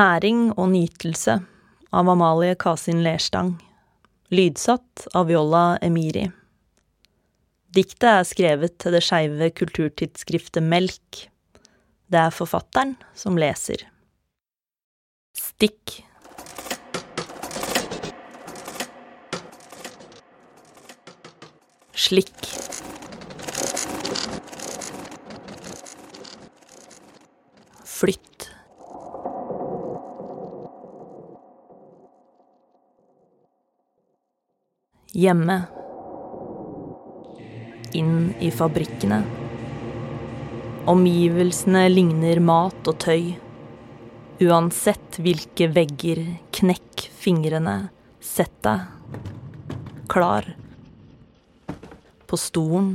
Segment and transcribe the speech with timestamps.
[0.00, 1.34] Næring og nytelse
[1.92, 3.56] av Amalie Kasin Lerstang.
[4.32, 6.22] Lydsatt av Viola Emiri.
[7.74, 11.26] Diktet er skrevet til det skeive kulturtidsskriftet Melk.
[12.08, 13.82] Det er forfatteren som leser.
[15.36, 15.98] Stikk.
[22.06, 22.50] Slikk.
[27.84, 28.29] Flytt.
[35.20, 35.62] Hjemme.
[37.92, 39.18] Inn i fabrikkene.
[40.88, 43.34] Omgivelsene ligner mat og tøy.
[44.40, 46.22] Uansett hvilke vegger,
[46.56, 47.90] knekk fingrene,
[48.24, 48.88] sett deg.
[50.08, 50.48] Klar.
[52.24, 52.94] På stolen.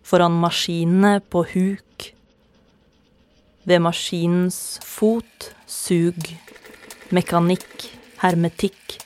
[0.00, 2.10] Foran maskinene på huk.
[3.68, 6.36] Ved maskinens fot, sug.
[7.12, 7.90] Mekanikk,
[8.24, 9.03] hermetikk.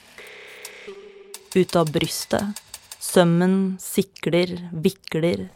[1.55, 2.61] Ut av brystet.
[2.99, 5.47] Sømmen sikler, vikler.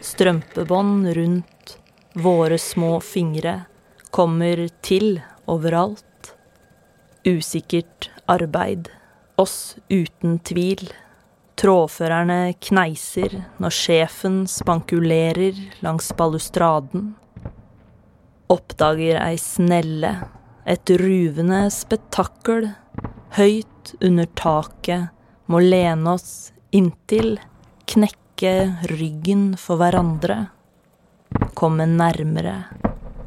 [0.00, 1.76] Strømpebånd rundt
[2.14, 3.64] våre små fingre
[4.10, 6.32] kommer til overalt.
[7.28, 8.88] Usikkert arbeid,
[9.36, 10.88] oss uten tvil.
[11.60, 17.12] Trådførerne kneiser når sjefen spankulerer langs balustraden.
[18.52, 20.16] Oppdager ei snelle,
[20.64, 22.72] et ruvende spetakkel,
[23.36, 25.08] høyt under taket,
[25.48, 27.38] må lene oss inntil,
[27.88, 28.54] knekke
[28.90, 30.46] ryggen for hverandre,
[31.58, 32.56] komme nærmere,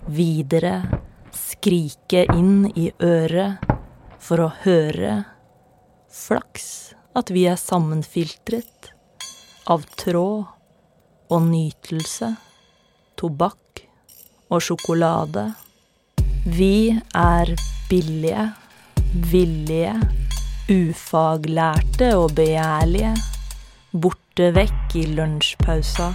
[0.05, 0.77] videre,
[1.35, 3.65] skrike inn i øret
[4.21, 5.23] for å høre.
[6.09, 6.67] Flaks
[7.17, 8.91] at vi er sammenfiltret
[9.71, 10.45] av tråd
[11.33, 12.35] og nytelse,
[13.17, 13.85] tobakk
[14.53, 15.47] og sjokolade.
[16.45, 17.55] Vi er
[17.89, 18.51] billige,
[19.15, 19.93] villige,
[20.69, 23.13] ufaglærte og begjærlige.
[23.95, 26.09] Borte vekk i lunsjpausa,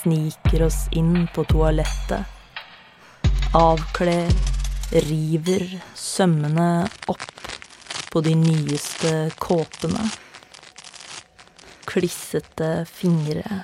[0.00, 2.26] sniker oss inn på toalettet.
[3.54, 4.32] Avkler,
[5.06, 5.64] river
[5.94, 7.46] sømmene opp
[8.10, 10.08] på de nyeste kåpene.
[11.86, 13.62] Klissete fingre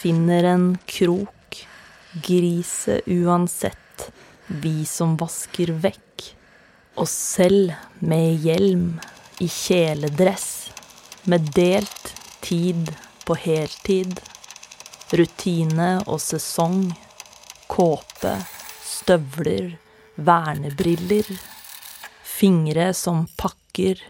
[0.00, 1.62] finner en krok,
[2.26, 4.10] grise uansett,
[4.48, 6.39] vi som vasker vekk.
[7.00, 9.00] Oss selv med hjelm,
[9.38, 10.70] i kjeledress,
[11.24, 12.10] med delt
[12.44, 12.90] tid
[13.24, 14.20] på heltid.
[15.16, 16.90] Rutine og sesong,
[17.72, 18.34] kåpe,
[18.84, 19.78] støvler,
[20.20, 21.32] vernebriller.
[22.36, 24.04] Fingre som pakker,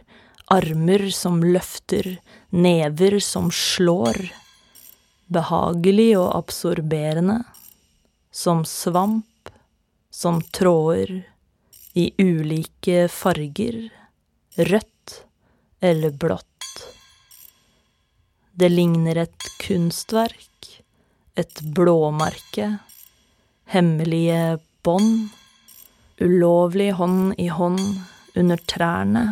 [0.50, 2.16] armer som løfter,
[2.50, 4.24] never som slår.
[5.30, 7.44] Behagelig og absorberende.
[8.34, 9.54] Som svamp,
[10.10, 11.20] som tråder,
[12.00, 13.82] i ulike farger.
[14.56, 15.16] Rødt
[15.80, 16.46] eller blått.
[18.52, 20.68] Det ligner et kunstverk,
[21.36, 22.72] et blåmerke,
[23.72, 25.30] hemmelige bånd.
[26.20, 27.80] Ulovlig hånd i hånd
[28.36, 29.24] under trærne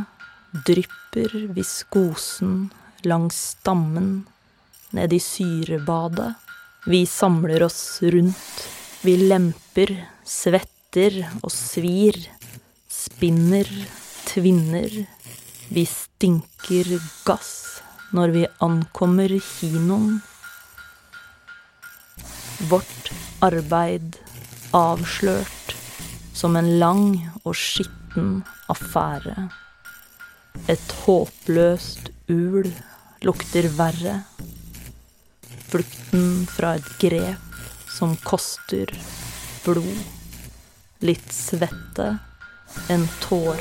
[0.64, 2.70] drypper viskosen
[3.04, 4.24] langs stammen
[4.96, 6.32] ned i syrebadet.
[6.88, 8.64] Vi samler oss rundt,
[9.04, 9.92] vi lemper,
[10.24, 12.16] svetter og svir,
[13.08, 13.69] spinner,
[14.28, 14.92] tvinner.
[15.69, 16.91] Vi stinker
[17.24, 17.80] gass
[18.12, 20.20] når vi ankommer kinoen.
[22.68, 23.12] Vårt
[23.44, 24.18] arbeid
[24.76, 25.74] avslørt
[26.36, 27.04] som en lang
[27.44, 28.42] og skitten
[28.72, 29.48] affære.
[30.68, 32.68] Et håpløst ul
[33.24, 34.20] lukter verre.
[35.68, 37.60] Flukten fra et grep
[37.92, 38.92] som koster
[39.64, 40.00] blod,
[41.04, 42.14] litt svette,
[42.88, 43.56] en tår.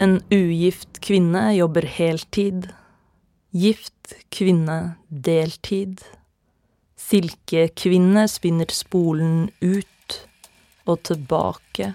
[0.00, 2.68] En ugift kvinne jobber heltid.
[3.50, 6.04] Gift kvinne deltid.
[6.98, 10.18] Silkekvinne spinner spolen ut
[10.88, 11.92] og tilbake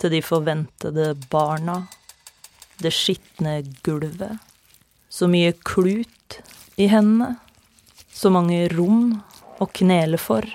[0.00, 1.82] til de forventede barna,
[2.80, 4.38] det skitne gulvet.
[5.10, 6.38] Så mye klut
[6.80, 7.34] i hendene,
[8.08, 9.10] så mange rom
[9.60, 10.46] å knele for,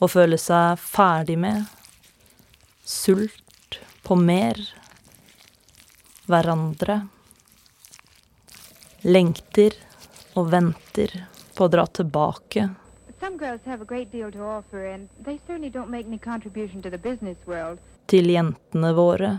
[0.00, 1.66] å føle seg ferdig med,
[2.88, 3.76] sult
[4.06, 4.62] på mer
[6.24, 7.02] hverandre.
[9.04, 9.76] Lengter
[10.40, 11.12] og venter
[11.54, 12.64] på å dra tilbake.
[18.08, 19.36] Til jentene våre.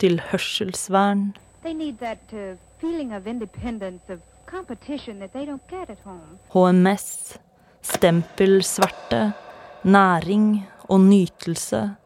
[0.00, 1.34] Feeling hørselsvern.
[6.52, 7.38] HMS,
[7.82, 9.32] stempel stempelsverte,
[9.84, 11.96] næring og nytelse.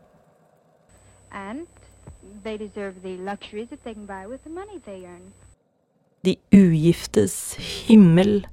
[6.25, 7.57] De ugiftes
[7.89, 8.47] himmel,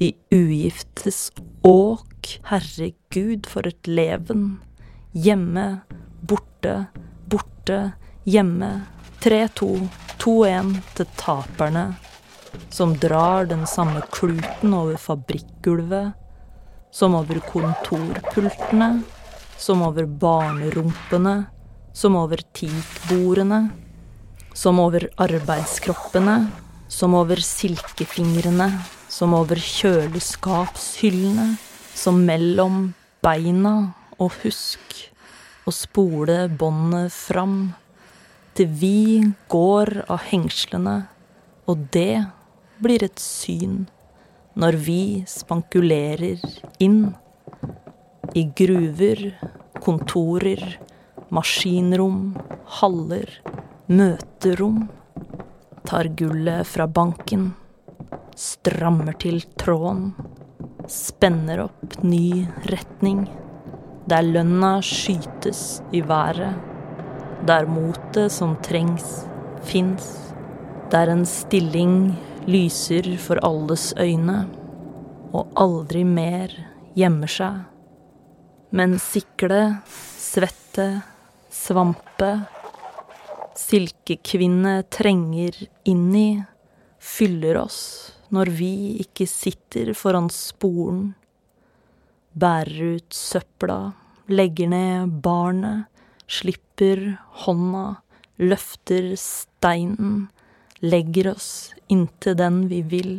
[0.00, 1.32] de ugiftes
[1.64, 2.26] åk.
[2.50, 4.60] Herregud, for et leven.
[5.14, 5.80] Hjemme,
[6.28, 6.86] borte,
[7.66, 7.92] borte,
[8.24, 8.82] hjemme.
[9.20, 11.96] 3-2, 2-1 til taperne,
[12.70, 16.12] som drar den samme kluten over fabrikkgulvet,
[16.92, 19.02] som over kontorpultene,
[19.58, 21.46] som over barnerumpene,
[21.92, 23.70] som over teakbordene,
[24.54, 26.50] som over arbeidskroppene,
[26.88, 28.70] som over silkefingrene,
[29.08, 31.56] som over kjøleskapshyllene,
[31.94, 32.92] som mellom
[33.24, 35.15] beina, og husk
[35.66, 37.56] å spole båndet fram
[38.54, 38.98] til vi
[39.50, 40.96] går av hengslene,
[41.66, 42.22] og det
[42.78, 43.84] blir et syn
[44.56, 46.40] når vi spankulerer
[46.78, 47.00] inn
[48.38, 49.24] i gruver,
[49.82, 50.62] kontorer,
[51.34, 52.36] maskinrom,
[52.78, 53.28] haller,
[53.90, 54.84] møterom,
[55.86, 57.50] tar gullet fra banken,
[58.38, 60.12] strammer til tråden,
[60.90, 63.26] spenner opp ny retning,
[64.06, 66.54] der lønna skytes i været
[67.46, 69.26] der motet som trengs,
[69.66, 70.06] fins.
[70.90, 72.14] Der en stilling
[72.46, 74.46] lyser for alles øyne,
[75.34, 76.52] og aldri mer
[76.96, 77.60] gjemmer seg.
[78.70, 80.88] Men sikle, svette,
[81.52, 82.32] svampe,
[83.56, 85.58] silkekvinne trenger
[85.88, 86.28] inn i,
[86.98, 87.80] fyller oss
[88.34, 88.72] når vi
[89.04, 91.12] ikke sitter foran sporen,
[92.36, 93.92] bærer ut søpla,
[94.28, 95.86] legger ned barnet,
[96.28, 98.02] slipper hånda,
[98.36, 100.26] løfter steinen,
[100.84, 101.50] legger oss
[101.88, 103.14] inntil den vi vil,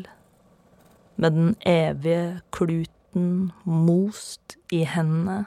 [1.17, 5.45] med den evige kluten most i hendene,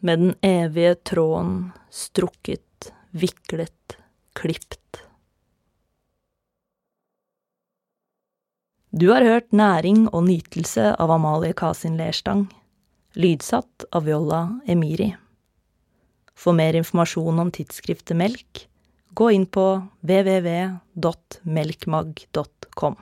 [0.00, 3.98] med den evige tråden strukket, viklet,
[4.32, 4.78] klipt.
[8.90, 12.48] Du har hørt Næring og nytelse av Amalie Kasin Lerstang,
[13.14, 15.16] lydsatt av Viola Emiri.
[16.34, 18.68] For mer informasjon om tidsskriftet Melk,
[19.14, 22.96] gå inn på www.melkmag.com.